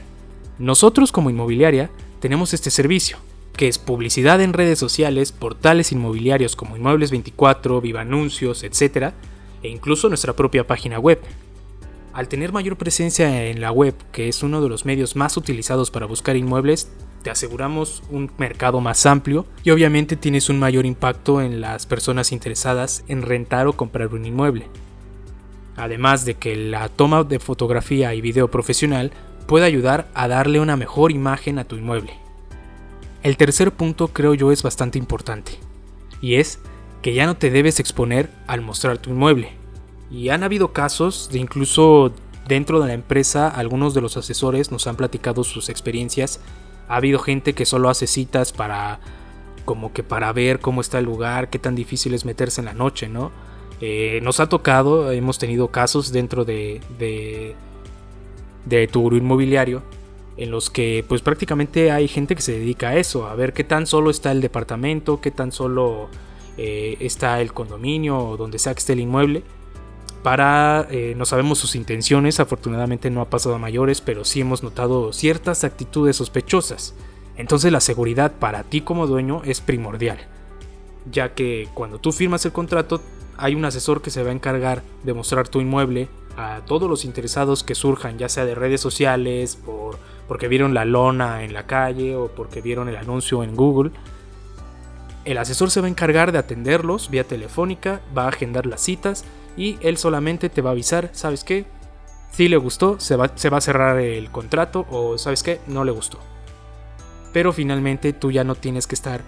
Nosotros 0.58 1.12
como 1.12 1.30
inmobiliaria 1.30 1.90
tenemos 2.20 2.54
este 2.54 2.70
servicio, 2.70 3.18
que 3.56 3.68
es 3.68 3.78
publicidad 3.78 4.40
en 4.40 4.52
redes 4.52 4.78
sociales, 4.78 5.32
portales 5.32 5.92
inmobiliarios 5.92 6.56
como 6.56 6.76
Inmuebles 6.76 7.10
24, 7.10 7.80
Viva 7.80 8.00
Anuncios, 8.00 8.64
etc., 8.64 9.12
e 9.62 9.68
incluso 9.68 10.08
nuestra 10.08 10.34
propia 10.34 10.66
página 10.66 10.98
web. 10.98 11.20
Al 12.12 12.28
tener 12.28 12.52
mayor 12.52 12.76
presencia 12.76 13.46
en 13.46 13.60
la 13.60 13.72
web, 13.72 13.94
que 14.12 14.28
es 14.28 14.42
uno 14.42 14.60
de 14.60 14.68
los 14.68 14.84
medios 14.84 15.16
más 15.16 15.36
utilizados 15.36 15.90
para 15.90 16.06
buscar 16.06 16.36
inmuebles, 16.36 16.90
te 17.22 17.30
aseguramos 17.30 18.02
un 18.10 18.30
mercado 18.36 18.80
más 18.80 19.06
amplio 19.06 19.46
y 19.62 19.70
obviamente 19.70 20.16
tienes 20.16 20.48
un 20.48 20.58
mayor 20.58 20.84
impacto 20.84 21.40
en 21.40 21.60
las 21.60 21.86
personas 21.86 22.32
interesadas 22.32 23.04
en 23.06 23.22
rentar 23.22 23.68
o 23.68 23.74
comprar 23.74 24.12
un 24.12 24.26
inmueble 24.26 24.66
además 25.76 26.24
de 26.24 26.34
que 26.34 26.56
la 26.56 26.88
toma 26.88 27.24
de 27.24 27.38
fotografía 27.38 28.14
y 28.14 28.20
video 28.20 28.48
profesional 28.50 29.12
puede 29.46 29.66
ayudar 29.66 30.08
a 30.14 30.28
darle 30.28 30.60
una 30.60 30.76
mejor 30.76 31.12
imagen 31.12 31.58
a 31.58 31.64
tu 31.64 31.76
inmueble. 31.76 32.21
El 33.22 33.36
tercer 33.36 33.70
punto 33.72 34.08
creo 34.08 34.34
yo 34.34 34.50
es 34.50 34.64
bastante 34.64 34.98
importante, 34.98 35.52
y 36.20 36.36
es 36.36 36.58
que 37.02 37.14
ya 37.14 37.26
no 37.26 37.36
te 37.36 37.50
debes 37.50 37.78
exponer 37.78 38.30
al 38.48 38.62
mostrar 38.62 38.98
tu 38.98 39.10
inmueble. 39.10 39.52
Y 40.10 40.30
han 40.30 40.42
habido 40.42 40.72
casos 40.72 41.28
de 41.32 41.38
incluso 41.38 42.12
dentro 42.48 42.80
de 42.80 42.88
la 42.88 42.94
empresa 42.94 43.48
algunos 43.48 43.94
de 43.94 44.00
los 44.00 44.16
asesores 44.16 44.72
nos 44.72 44.86
han 44.88 44.96
platicado 44.96 45.44
sus 45.44 45.68
experiencias. 45.68 46.40
Ha 46.88 46.96
habido 46.96 47.20
gente 47.20 47.54
que 47.54 47.64
solo 47.64 47.88
hace 47.88 48.06
citas 48.06 48.52
para 48.52 49.00
como 49.64 49.92
que 49.92 50.02
para 50.02 50.32
ver 50.32 50.58
cómo 50.58 50.80
está 50.80 50.98
el 50.98 51.04
lugar, 51.04 51.48
qué 51.48 51.60
tan 51.60 51.76
difícil 51.76 52.14
es 52.14 52.24
meterse 52.24 52.60
en 52.60 52.64
la 52.64 52.74
noche, 52.74 53.08
¿no? 53.08 53.30
Eh, 53.80 54.20
nos 54.22 54.40
ha 54.40 54.48
tocado, 54.48 55.12
hemos 55.12 55.38
tenido 55.38 55.68
casos 55.68 56.12
dentro 56.12 56.44
de, 56.44 56.80
de, 56.98 57.54
de 58.66 58.88
tu 58.88 59.14
inmobiliario 59.14 59.82
en 60.36 60.50
los 60.50 60.70
que 60.70 61.04
pues 61.06 61.22
prácticamente 61.22 61.90
hay 61.90 62.08
gente 62.08 62.34
que 62.34 62.42
se 62.42 62.52
dedica 62.52 62.90
a 62.90 62.96
eso, 62.96 63.26
a 63.26 63.34
ver 63.34 63.52
qué 63.52 63.64
tan 63.64 63.86
solo 63.86 64.10
está 64.10 64.32
el 64.32 64.40
departamento, 64.40 65.20
qué 65.20 65.30
tan 65.30 65.52
solo 65.52 66.08
eh, 66.56 66.96
está 67.00 67.40
el 67.40 67.52
condominio 67.52 68.18
o 68.18 68.36
donde 68.36 68.58
sea 68.58 68.74
que 68.74 68.80
esté 68.80 68.94
el 68.94 69.00
inmueble. 69.00 69.42
Para, 70.22 70.86
eh, 70.90 71.14
no 71.16 71.26
sabemos 71.26 71.58
sus 71.58 71.74
intenciones, 71.74 72.38
afortunadamente 72.38 73.10
no 73.10 73.20
ha 73.20 73.28
pasado 73.28 73.56
a 73.56 73.58
mayores, 73.58 74.00
pero 74.00 74.24
sí 74.24 74.40
hemos 74.40 74.62
notado 74.62 75.12
ciertas 75.12 75.64
actitudes 75.64 76.16
sospechosas. 76.16 76.94
Entonces 77.36 77.72
la 77.72 77.80
seguridad 77.80 78.32
para 78.38 78.62
ti 78.62 78.82
como 78.82 79.06
dueño 79.06 79.42
es 79.44 79.60
primordial, 79.60 80.18
ya 81.10 81.34
que 81.34 81.68
cuando 81.74 81.98
tú 81.98 82.12
firmas 82.12 82.44
el 82.44 82.52
contrato 82.52 83.00
hay 83.36 83.54
un 83.54 83.64
asesor 83.64 84.02
que 84.02 84.10
se 84.10 84.22
va 84.22 84.30
a 84.30 84.34
encargar 84.34 84.82
de 85.02 85.14
mostrar 85.14 85.48
tu 85.48 85.60
inmueble 85.60 86.08
a 86.36 86.60
todos 86.66 86.88
los 86.88 87.04
interesados 87.04 87.64
que 87.64 87.74
surjan, 87.74 88.18
ya 88.18 88.28
sea 88.28 88.44
de 88.44 88.54
redes 88.54 88.80
sociales, 88.80 89.56
por, 89.56 89.98
porque 90.32 90.48
vieron 90.48 90.72
la 90.72 90.86
lona 90.86 91.44
en 91.44 91.52
la 91.52 91.66
calle 91.66 92.16
o 92.16 92.28
porque 92.28 92.62
vieron 92.62 92.88
el 92.88 92.96
anuncio 92.96 93.44
en 93.44 93.54
Google. 93.54 93.90
El 95.26 95.36
asesor 95.36 95.70
se 95.70 95.82
va 95.82 95.88
a 95.88 95.90
encargar 95.90 96.32
de 96.32 96.38
atenderlos 96.38 97.10
vía 97.10 97.24
telefónica, 97.24 98.00
va 98.16 98.24
a 98.24 98.28
agendar 98.28 98.64
las 98.64 98.80
citas 98.80 99.26
y 99.58 99.76
él 99.82 99.98
solamente 99.98 100.48
te 100.48 100.62
va 100.62 100.70
a 100.70 100.72
avisar, 100.72 101.10
¿sabes 101.12 101.44
qué? 101.44 101.66
Si 102.30 102.48
le 102.48 102.56
gustó, 102.56 102.98
se 102.98 103.14
va, 103.14 103.30
se 103.34 103.50
va 103.50 103.58
a 103.58 103.60
cerrar 103.60 103.98
el 104.00 104.30
contrato 104.30 104.86
o 104.90 105.18
¿sabes 105.18 105.42
qué? 105.42 105.60
No 105.66 105.84
le 105.84 105.92
gustó. 105.92 106.18
Pero 107.34 107.52
finalmente 107.52 108.14
tú 108.14 108.30
ya 108.30 108.42
no 108.42 108.54
tienes 108.54 108.86
que 108.86 108.94
estar 108.94 109.20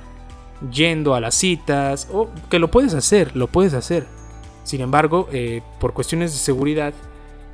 yendo 0.73 1.15
a 1.15 1.21
las 1.21 1.35
citas, 1.35 2.09
o 2.15 2.31
que 2.49 2.59
lo 2.59 2.71
puedes 2.71 2.95
hacer, 2.95 3.37
lo 3.37 3.49
puedes 3.49 3.75
hacer. 3.75 4.07
Sin 4.63 4.81
embargo, 4.81 5.29
eh, 5.35 5.61
por 5.81 5.93
cuestiones 5.93 6.33
de 6.33 6.39
seguridad, 6.39 6.95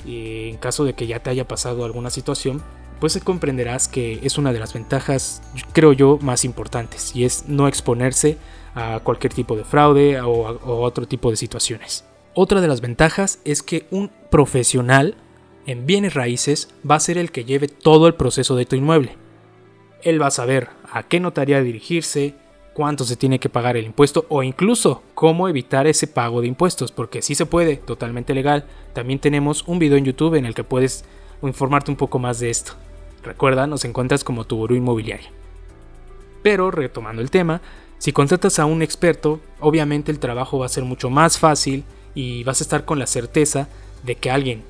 en 0.07 0.57
caso 0.59 0.85
de 0.85 0.93
que 0.93 1.09
ya 1.09 1.19
te 1.19 1.31
haya 1.31 1.49
pasado 1.49 1.85
alguna 1.85 2.11
situación, 2.11 2.63
pues 3.01 3.19
comprenderás 3.25 3.89
que 3.89 4.21
es 4.23 4.39
una 4.39 4.53
de 4.53 4.61
las 4.61 4.75
ventajas, 4.75 5.43
creo 5.73 5.93
yo, 5.93 6.19
más 6.21 6.45
importantes, 6.45 7.17
y 7.17 7.25
es 7.25 7.49
no 7.49 7.67
exponerse 7.67 8.37
a 8.75 9.01
cualquier 9.03 9.33
tipo 9.33 9.57
de 9.57 9.65
fraude 9.65 10.21
o, 10.21 10.31
o 10.31 10.81
otro 10.83 11.09
tipo 11.09 11.31
de 11.31 11.37
situaciones. 11.37 12.05
Otra 12.35 12.61
de 12.61 12.69
las 12.69 12.81
ventajas 12.81 13.41
es 13.45 13.63
que 13.63 13.87
un 13.91 14.11
profesional 14.31 15.17
en 15.67 15.87
bienes 15.87 16.15
raíces 16.15 16.69
va 16.89 16.97
a 16.97 17.01
ser 17.01 17.19
el 17.19 17.33
que 17.33 17.45
lleve 17.45 17.69
todo 17.69 18.07
el 18.07 18.15
proceso 18.15 18.55
de 18.55 18.67
tu 18.67 18.77
inmueble. 18.77 19.17
Él 20.03 20.21
va 20.21 20.29
a 20.29 20.33
saber 20.33 20.69
a 20.91 21.03
qué 21.03 21.21
notaría 21.21 21.63
dirigirse, 21.63 22.35
cuánto 22.75 23.05
se 23.05 23.17
tiene 23.17 23.39
que 23.39 23.49
pagar 23.49 23.77
el 23.77 23.85
impuesto 23.85 24.27
o 24.29 24.43
incluso 24.43 25.03
cómo 25.15 25.49
evitar 25.49 25.87
ese 25.87 26.07
pago 26.07 26.41
de 26.41 26.47
impuestos, 26.47 26.93
porque 26.93 27.23
sí 27.23 27.35
se 27.35 27.47
puede, 27.47 27.77
totalmente 27.77 28.35
legal. 28.35 28.65
También 28.93 29.19
tenemos 29.19 29.65
un 29.67 29.79
video 29.79 29.99
en 29.99 30.05
YouTube 30.05 30.37
en 30.37 30.47
el 30.47 30.55
que 30.55 30.65
puedes 30.65 31.05
informarte 31.43 31.91
un 31.91 31.97
poco 31.97 32.19
más 32.19 32.41
de 32.41 32.51
esto. 32.51 32.73
Recuerda, 33.23 33.67
nos 33.67 33.85
encuentras 33.85 34.25
como 34.25 34.45
tu 34.45 34.57
gurú 34.57 34.75
inmobiliario. 34.75 35.29
Pero 36.43 36.71
retomando 36.71 37.21
el 37.23 37.31
tema, 37.31 37.61
si 37.99 38.13
contratas 38.13 38.59
a 38.59 38.65
un 38.65 38.83
experto, 38.83 39.41
obviamente 39.61 40.11
el 40.11 40.19
trabajo 40.19 40.59
va 40.59 40.67
a 40.67 40.71
ser 40.71 40.85
mucho 40.85 41.11
más 41.11 41.39
fácil 41.39 41.85
y 42.15 42.45
vas 42.45 42.61
a 42.61 42.65
estar 42.65 42.85
con 42.85 42.99
la 42.99 43.07
certeza 43.07 43.69
de 44.03 44.15
que 44.15 44.31
alguien 44.31 44.63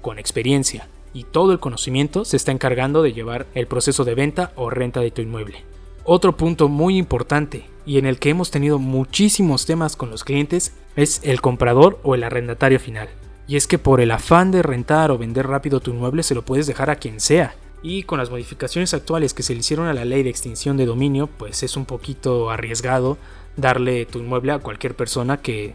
con 0.00 0.18
experiencia 0.18 0.88
y 1.12 1.24
todo 1.24 1.52
el 1.52 1.58
conocimiento 1.58 2.24
se 2.24 2.36
está 2.36 2.52
encargando 2.52 3.02
de 3.02 3.12
llevar 3.12 3.46
el 3.54 3.66
proceso 3.66 4.04
de 4.04 4.14
venta 4.14 4.52
o 4.54 4.70
renta 4.70 5.00
de 5.00 5.10
tu 5.10 5.22
inmueble. 5.22 5.64
Otro 6.04 6.36
punto 6.36 6.68
muy 6.68 6.96
importante 6.96 7.66
y 7.84 7.98
en 7.98 8.06
el 8.06 8.18
que 8.18 8.30
hemos 8.30 8.50
tenido 8.50 8.78
muchísimos 8.78 9.66
temas 9.66 9.96
con 9.96 10.10
los 10.10 10.24
clientes 10.24 10.74
es 10.96 11.20
el 11.24 11.40
comprador 11.40 11.98
o 12.02 12.14
el 12.14 12.22
arrendatario 12.22 12.78
final. 12.78 13.08
Y 13.46 13.56
es 13.56 13.66
que 13.66 13.78
por 13.78 14.00
el 14.00 14.10
afán 14.10 14.50
de 14.50 14.62
rentar 14.62 15.10
o 15.10 15.18
vender 15.18 15.46
rápido 15.46 15.80
tu 15.80 15.90
inmueble 15.90 16.22
se 16.22 16.34
lo 16.34 16.42
puedes 16.42 16.66
dejar 16.66 16.90
a 16.90 16.96
quien 16.96 17.18
sea. 17.18 17.54
Y 17.82 18.02
con 18.02 18.18
las 18.18 18.30
modificaciones 18.30 18.92
actuales 18.94 19.34
que 19.34 19.42
se 19.42 19.54
le 19.54 19.60
hicieron 19.60 19.86
a 19.86 19.94
la 19.94 20.04
ley 20.04 20.22
de 20.22 20.30
extinción 20.30 20.76
de 20.76 20.86
dominio, 20.86 21.28
pues 21.28 21.62
es 21.62 21.76
un 21.76 21.86
poquito 21.86 22.50
arriesgado 22.50 23.18
darle 23.56 24.06
tu 24.06 24.18
inmueble 24.18 24.52
a 24.52 24.58
cualquier 24.58 24.94
persona 24.94 25.36
que 25.36 25.74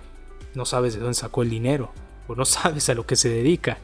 no 0.56 0.66
sabes 0.66 0.94
de 0.94 1.00
dónde 1.00 1.16
sacó 1.16 1.44
el 1.44 1.50
dinero 1.50 1.92
o 2.28 2.36
no 2.36 2.46
sabes 2.46 2.90
a 2.90 2.94
lo 2.94 3.06
que 3.06 3.16
se 3.16 3.30
dedica. 3.30 3.78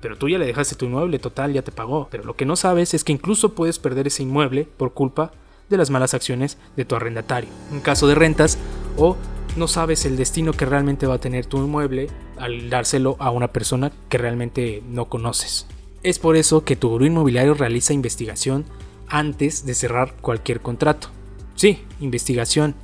Pero 0.00 0.18
tú 0.18 0.28
ya 0.28 0.38
le 0.38 0.46
dejaste 0.46 0.74
tu 0.74 0.84
inmueble, 0.84 1.18
total, 1.18 1.54
ya 1.54 1.62
te 1.62 1.72
pagó. 1.72 2.08
Pero 2.10 2.24
lo 2.24 2.36
que 2.36 2.44
no 2.44 2.56
sabes 2.56 2.92
es 2.92 3.04
que 3.04 3.12
incluso 3.12 3.54
puedes 3.54 3.78
perder 3.78 4.06
ese 4.06 4.22
inmueble 4.22 4.68
por 4.76 4.92
culpa 4.92 5.32
de 5.70 5.78
las 5.78 5.88
malas 5.88 6.12
acciones 6.12 6.58
de 6.76 6.84
tu 6.84 6.94
arrendatario. 6.94 7.48
En 7.72 7.80
caso 7.80 8.06
de 8.06 8.14
rentas 8.14 8.58
o 8.98 9.16
no 9.56 9.66
sabes 9.66 10.04
el 10.04 10.16
destino 10.16 10.52
que 10.52 10.66
realmente 10.66 11.06
va 11.06 11.14
a 11.14 11.20
tener 11.20 11.46
tu 11.46 11.56
inmueble 11.56 12.08
al 12.36 12.68
dárselo 12.68 13.16
a 13.18 13.30
una 13.30 13.48
persona 13.48 13.92
que 14.10 14.18
realmente 14.18 14.82
no 14.86 15.06
conoces. 15.06 15.66
Es 16.04 16.18
por 16.18 16.36
eso 16.36 16.64
que 16.64 16.76
tu 16.76 16.90
gurú 16.90 17.06
inmobiliario 17.06 17.54
realiza 17.54 17.94
investigación 17.94 18.66
antes 19.08 19.64
de 19.64 19.74
cerrar 19.74 20.14
cualquier 20.20 20.60
contrato. 20.60 21.08
Sí, 21.54 21.82
investigación. 21.98 22.74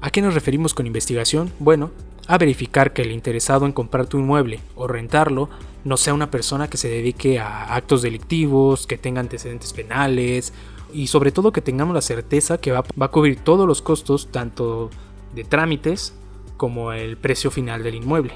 ¿A 0.00 0.10
qué 0.10 0.20
nos 0.20 0.34
referimos 0.34 0.74
con 0.74 0.88
investigación? 0.88 1.52
Bueno, 1.60 1.92
a 2.26 2.38
verificar 2.38 2.92
que 2.92 3.02
el 3.02 3.12
interesado 3.12 3.66
en 3.66 3.72
comprar 3.72 4.08
tu 4.08 4.18
inmueble 4.18 4.58
o 4.74 4.88
rentarlo 4.88 5.48
no 5.84 5.96
sea 5.96 6.12
una 6.12 6.32
persona 6.32 6.68
que 6.68 6.76
se 6.76 6.88
dedique 6.88 7.38
a 7.38 7.72
actos 7.72 8.02
delictivos, 8.02 8.88
que 8.88 8.98
tenga 8.98 9.20
antecedentes 9.20 9.72
penales 9.72 10.52
y 10.92 11.06
sobre 11.06 11.30
todo 11.30 11.52
que 11.52 11.62
tengamos 11.62 11.94
la 11.94 12.02
certeza 12.02 12.58
que 12.58 12.72
va, 12.72 12.84
a 12.98 13.08
cubrir 13.08 13.38
todos 13.38 13.64
los 13.64 13.80
costos 13.80 14.32
tanto 14.32 14.90
de 15.36 15.44
trámites 15.44 16.14
como 16.56 16.92
el 16.92 17.16
precio 17.16 17.52
final 17.52 17.84
del 17.84 17.94
inmueble. 17.94 18.34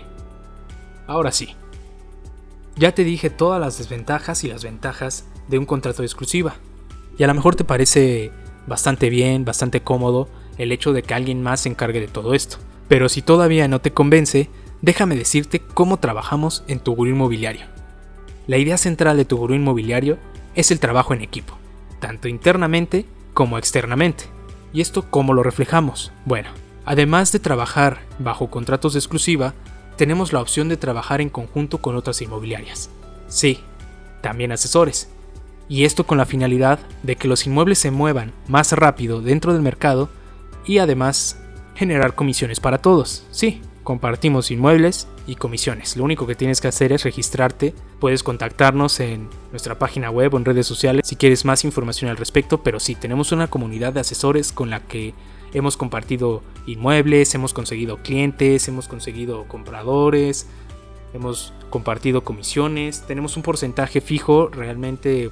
Ahora 1.08 1.32
sí, 1.32 1.56
ya 2.76 2.92
te 2.92 3.04
dije 3.04 3.30
todas 3.30 3.60
las 3.60 3.78
desventajas 3.78 4.44
y 4.44 4.48
las 4.48 4.64
ventajas 4.64 5.26
de 5.48 5.58
un 5.58 5.66
contrato 5.66 6.02
de 6.02 6.06
exclusiva. 6.06 6.56
Y 7.18 7.22
a 7.22 7.26
lo 7.26 7.34
mejor 7.34 7.54
te 7.54 7.64
parece 7.64 8.32
bastante 8.66 9.10
bien, 9.10 9.44
bastante 9.44 9.82
cómodo 9.82 10.28
el 10.58 10.72
hecho 10.72 10.92
de 10.92 11.02
que 11.02 11.14
alguien 11.14 11.42
más 11.42 11.60
se 11.60 11.68
encargue 11.68 12.00
de 12.00 12.08
todo 12.08 12.34
esto. 12.34 12.58
Pero 12.88 13.08
si 13.08 13.22
todavía 13.22 13.68
no 13.68 13.80
te 13.80 13.92
convence, 13.92 14.50
déjame 14.82 15.16
decirte 15.16 15.60
cómo 15.60 15.98
trabajamos 15.98 16.64
en 16.66 16.80
tu 16.80 16.94
gurú 16.94 17.10
inmobiliario. 17.10 17.66
La 18.46 18.58
idea 18.58 18.78
central 18.78 19.16
de 19.16 19.24
tu 19.24 19.36
gurú 19.36 19.54
inmobiliario 19.54 20.18
es 20.54 20.70
el 20.70 20.80
trabajo 20.80 21.14
en 21.14 21.22
equipo 21.22 21.58
tanto 22.04 22.28
internamente 22.28 23.06
como 23.32 23.56
externamente. 23.56 24.24
¿Y 24.74 24.82
esto 24.82 25.06
cómo 25.08 25.32
lo 25.32 25.42
reflejamos? 25.42 26.12
Bueno, 26.26 26.50
además 26.84 27.32
de 27.32 27.38
trabajar 27.38 28.00
bajo 28.18 28.50
contratos 28.50 28.92
de 28.92 28.98
exclusiva, 28.98 29.54
tenemos 29.96 30.32
la 30.32 30.40
opción 30.40 30.68
de 30.68 30.76
trabajar 30.76 31.20
en 31.20 31.30
conjunto 31.30 31.78
con 31.78 31.96
otras 31.96 32.20
inmobiliarias. 32.22 32.90
Sí, 33.28 33.60
también 34.20 34.52
asesores. 34.52 35.08
Y 35.68 35.84
esto 35.84 36.04
con 36.04 36.18
la 36.18 36.26
finalidad 36.26 36.78
de 37.02 37.16
que 37.16 37.28
los 37.28 37.46
inmuebles 37.46 37.78
se 37.78 37.90
muevan 37.90 38.32
más 38.48 38.72
rápido 38.72 39.22
dentro 39.22 39.52
del 39.52 39.62
mercado 39.62 40.08
y 40.66 40.78
además 40.78 41.38
generar 41.74 42.14
comisiones 42.14 42.60
para 42.60 42.78
todos. 42.78 43.24
Sí, 43.30 43.62
compartimos 43.82 44.50
inmuebles 44.50 45.08
y 45.26 45.36
comisiones. 45.36 45.96
Lo 45.96 46.04
único 46.04 46.26
que 46.26 46.34
tienes 46.34 46.60
que 46.60 46.68
hacer 46.68 46.92
es 46.92 47.04
registrarte. 47.04 47.74
Puedes 47.98 48.22
contactarnos 48.22 49.00
en 49.00 49.28
nuestra 49.50 49.78
página 49.78 50.10
web 50.10 50.34
o 50.34 50.38
en 50.38 50.44
redes 50.44 50.66
sociales 50.66 51.06
si 51.06 51.16
quieres 51.16 51.44
más 51.44 51.64
información 51.64 52.10
al 52.10 52.16
respecto. 52.16 52.62
Pero 52.62 52.80
sí, 52.80 52.94
tenemos 52.94 53.32
una 53.32 53.48
comunidad 53.48 53.92
de 53.92 54.00
asesores 54.00 54.52
con 54.52 54.70
la 54.70 54.80
que 54.80 55.14
hemos 55.52 55.76
compartido 55.76 56.42
inmuebles, 56.66 57.34
hemos 57.34 57.52
conseguido 57.52 57.98
clientes, 57.98 58.68
hemos 58.68 58.88
conseguido 58.88 59.44
compradores, 59.48 60.46
hemos 61.12 61.52
compartido 61.70 62.24
comisiones. 62.24 63.02
Tenemos 63.06 63.36
un 63.36 63.42
porcentaje 63.42 64.00
fijo. 64.00 64.48
Realmente, 64.48 65.30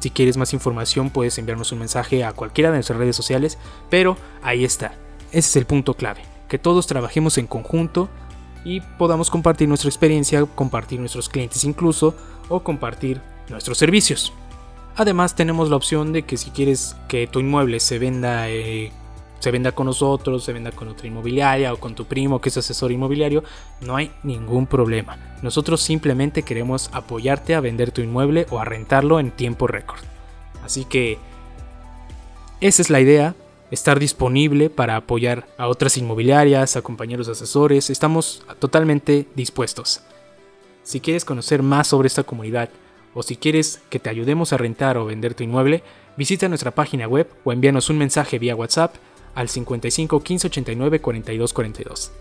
si 0.00 0.10
quieres 0.10 0.36
más 0.36 0.52
información, 0.52 1.10
puedes 1.10 1.38
enviarnos 1.38 1.72
un 1.72 1.80
mensaje 1.80 2.24
a 2.24 2.32
cualquiera 2.32 2.70
de 2.70 2.76
nuestras 2.76 2.98
redes 2.98 3.16
sociales. 3.16 3.58
Pero 3.88 4.16
ahí 4.42 4.64
está. 4.64 4.94
Ese 5.30 5.38
es 5.38 5.56
el 5.56 5.66
punto 5.66 5.94
clave 5.94 6.22
que 6.50 6.58
todos 6.58 6.86
trabajemos 6.86 7.38
en 7.38 7.46
conjunto 7.46 8.10
y 8.64 8.80
podamos 8.80 9.30
compartir 9.30 9.68
nuestra 9.68 9.88
experiencia, 9.88 10.44
compartir 10.44 11.00
nuestros 11.00 11.28
clientes 11.30 11.64
incluso 11.64 12.14
o 12.48 12.62
compartir 12.62 13.22
nuestros 13.48 13.78
servicios. 13.78 14.34
Además 14.96 15.36
tenemos 15.36 15.70
la 15.70 15.76
opción 15.76 16.12
de 16.12 16.24
que 16.24 16.36
si 16.36 16.50
quieres 16.50 16.96
que 17.08 17.26
tu 17.26 17.40
inmueble 17.40 17.80
se 17.80 17.98
venda, 17.98 18.50
eh, 18.50 18.92
se 19.40 19.50
venda 19.50 19.72
con 19.72 19.86
nosotros, 19.86 20.44
se 20.44 20.52
venda 20.52 20.70
con 20.70 20.88
otra 20.88 21.08
inmobiliaria 21.08 21.72
o 21.72 21.80
con 21.80 21.94
tu 21.94 22.04
primo 22.04 22.40
que 22.40 22.50
es 22.50 22.56
asesor 22.56 22.92
inmobiliario, 22.92 23.42
no 23.80 23.96
hay 23.96 24.12
ningún 24.22 24.66
problema. 24.66 25.18
Nosotros 25.42 25.80
simplemente 25.80 26.42
queremos 26.42 26.90
apoyarte 26.92 27.54
a 27.54 27.60
vender 27.60 27.90
tu 27.90 28.02
inmueble 28.02 28.46
o 28.50 28.60
a 28.60 28.64
rentarlo 28.64 29.18
en 29.18 29.32
tiempo 29.32 29.66
récord. 29.66 30.00
Así 30.62 30.84
que 30.84 31.18
esa 32.60 32.82
es 32.82 32.90
la 32.90 33.00
idea, 33.00 33.34
estar 33.70 33.98
disponible 33.98 34.68
para 34.68 34.96
apoyar 34.96 35.48
a 35.56 35.68
otras 35.68 35.96
inmobiliarias, 35.96 36.76
a 36.76 36.82
compañeros 36.82 37.28
asesores, 37.28 37.88
estamos 37.88 38.44
totalmente 38.58 39.26
dispuestos. 39.34 40.02
Si 40.82 41.00
quieres 41.00 41.24
conocer 41.24 41.62
más 41.62 41.88
sobre 41.88 42.08
esta 42.08 42.24
comunidad 42.24 42.68
o 43.14 43.22
si 43.22 43.36
quieres 43.36 43.80
que 43.88 43.98
te 43.98 44.10
ayudemos 44.10 44.52
a 44.52 44.58
rentar 44.58 44.98
o 44.98 45.06
vender 45.06 45.34
tu 45.34 45.42
inmueble, 45.42 45.82
visita 46.16 46.48
nuestra 46.48 46.72
página 46.72 47.08
web 47.08 47.28
o 47.44 47.52
envíanos 47.52 47.88
un 47.88 47.98
mensaje 47.98 48.38
vía 48.38 48.54
WhatsApp 48.54 48.94
al 49.34 49.48
55 49.48 50.22
15 50.22 50.46
89 50.48 51.00
42 51.00 51.52
42. 51.52 52.12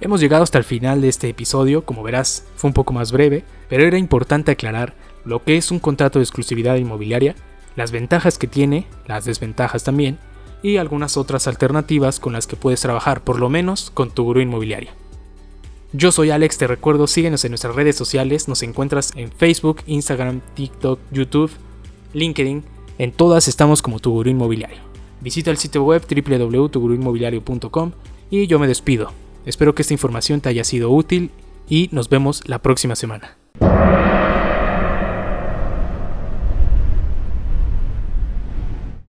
Hemos 0.00 0.20
llegado 0.20 0.42
hasta 0.42 0.58
el 0.58 0.64
final 0.64 1.02
de 1.02 1.08
este 1.08 1.28
episodio, 1.28 1.84
como 1.84 2.02
verás 2.02 2.46
fue 2.56 2.68
un 2.68 2.74
poco 2.74 2.92
más 2.92 3.12
breve, 3.12 3.44
pero 3.68 3.84
era 3.84 3.98
importante 3.98 4.50
aclarar 4.50 4.94
lo 5.24 5.42
que 5.44 5.56
es 5.56 5.70
un 5.70 5.78
contrato 5.78 6.18
de 6.18 6.24
exclusividad 6.24 6.76
inmobiliaria 6.76 7.34
las 7.76 7.92
ventajas 7.92 8.38
que 8.38 8.46
tiene, 8.46 8.86
las 9.06 9.24
desventajas 9.24 9.84
también, 9.84 10.18
y 10.62 10.76
algunas 10.76 11.16
otras 11.16 11.46
alternativas 11.46 12.20
con 12.20 12.32
las 12.32 12.46
que 12.46 12.56
puedes 12.56 12.80
trabajar, 12.80 13.22
por 13.22 13.38
lo 13.38 13.48
menos 13.48 13.90
con 13.90 14.10
tu 14.10 14.24
gurú 14.24 14.40
inmobiliario. 14.40 14.90
Yo 15.92 16.12
soy 16.12 16.30
Alex, 16.30 16.58
te 16.58 16.66
recuerdo, 16.66 17.06
síguenos 17.06 17.44
en 17.44 17.52
nuestras 17.52 17.74
redes 17.74 17.96
sociales, 17.96 18.48
nos 18.48 18.62
encuentras 18.62 19.12
en 19.16 19.32
Facebook, 19.32 19.82
Instagram, 19.86 20.40
TikTok, 20.54 21.00
YouTube, 21.10 21.50
LinkedIn, 22.12 22.64
en 22.98 23.12
todas 23.12 23.48
estamos 23.48 23.82
como 23.82 23.98
tu 23.98 24.12
gurú 24.12 24.30
inmobiliario. 24.30 24.89
Visita 25.20 25.50
el 25.50 25.58
sitio 25.58 25.84
web 25.84 26.02
www.tuguruinmobiliario.com 26.08 27.92
y 28.30 28.46
yo 28.46 28.58
me 28.58 28.66
despido. 28.66 29.12
Espero 29.46 29.74
que 29.74 29.82
esta 29.82 29.94
información 29.94 30.40
te 30.40 30.48
haya 30.48 30.64
sido 30.64 30.90
útil 30.90 31.30
y 31.68 31.88
nos 31.92 32.08
vemos 32.08 32.42
la 32.48 32.60
próxima 32.60 32.96
semana. 32.96 33.36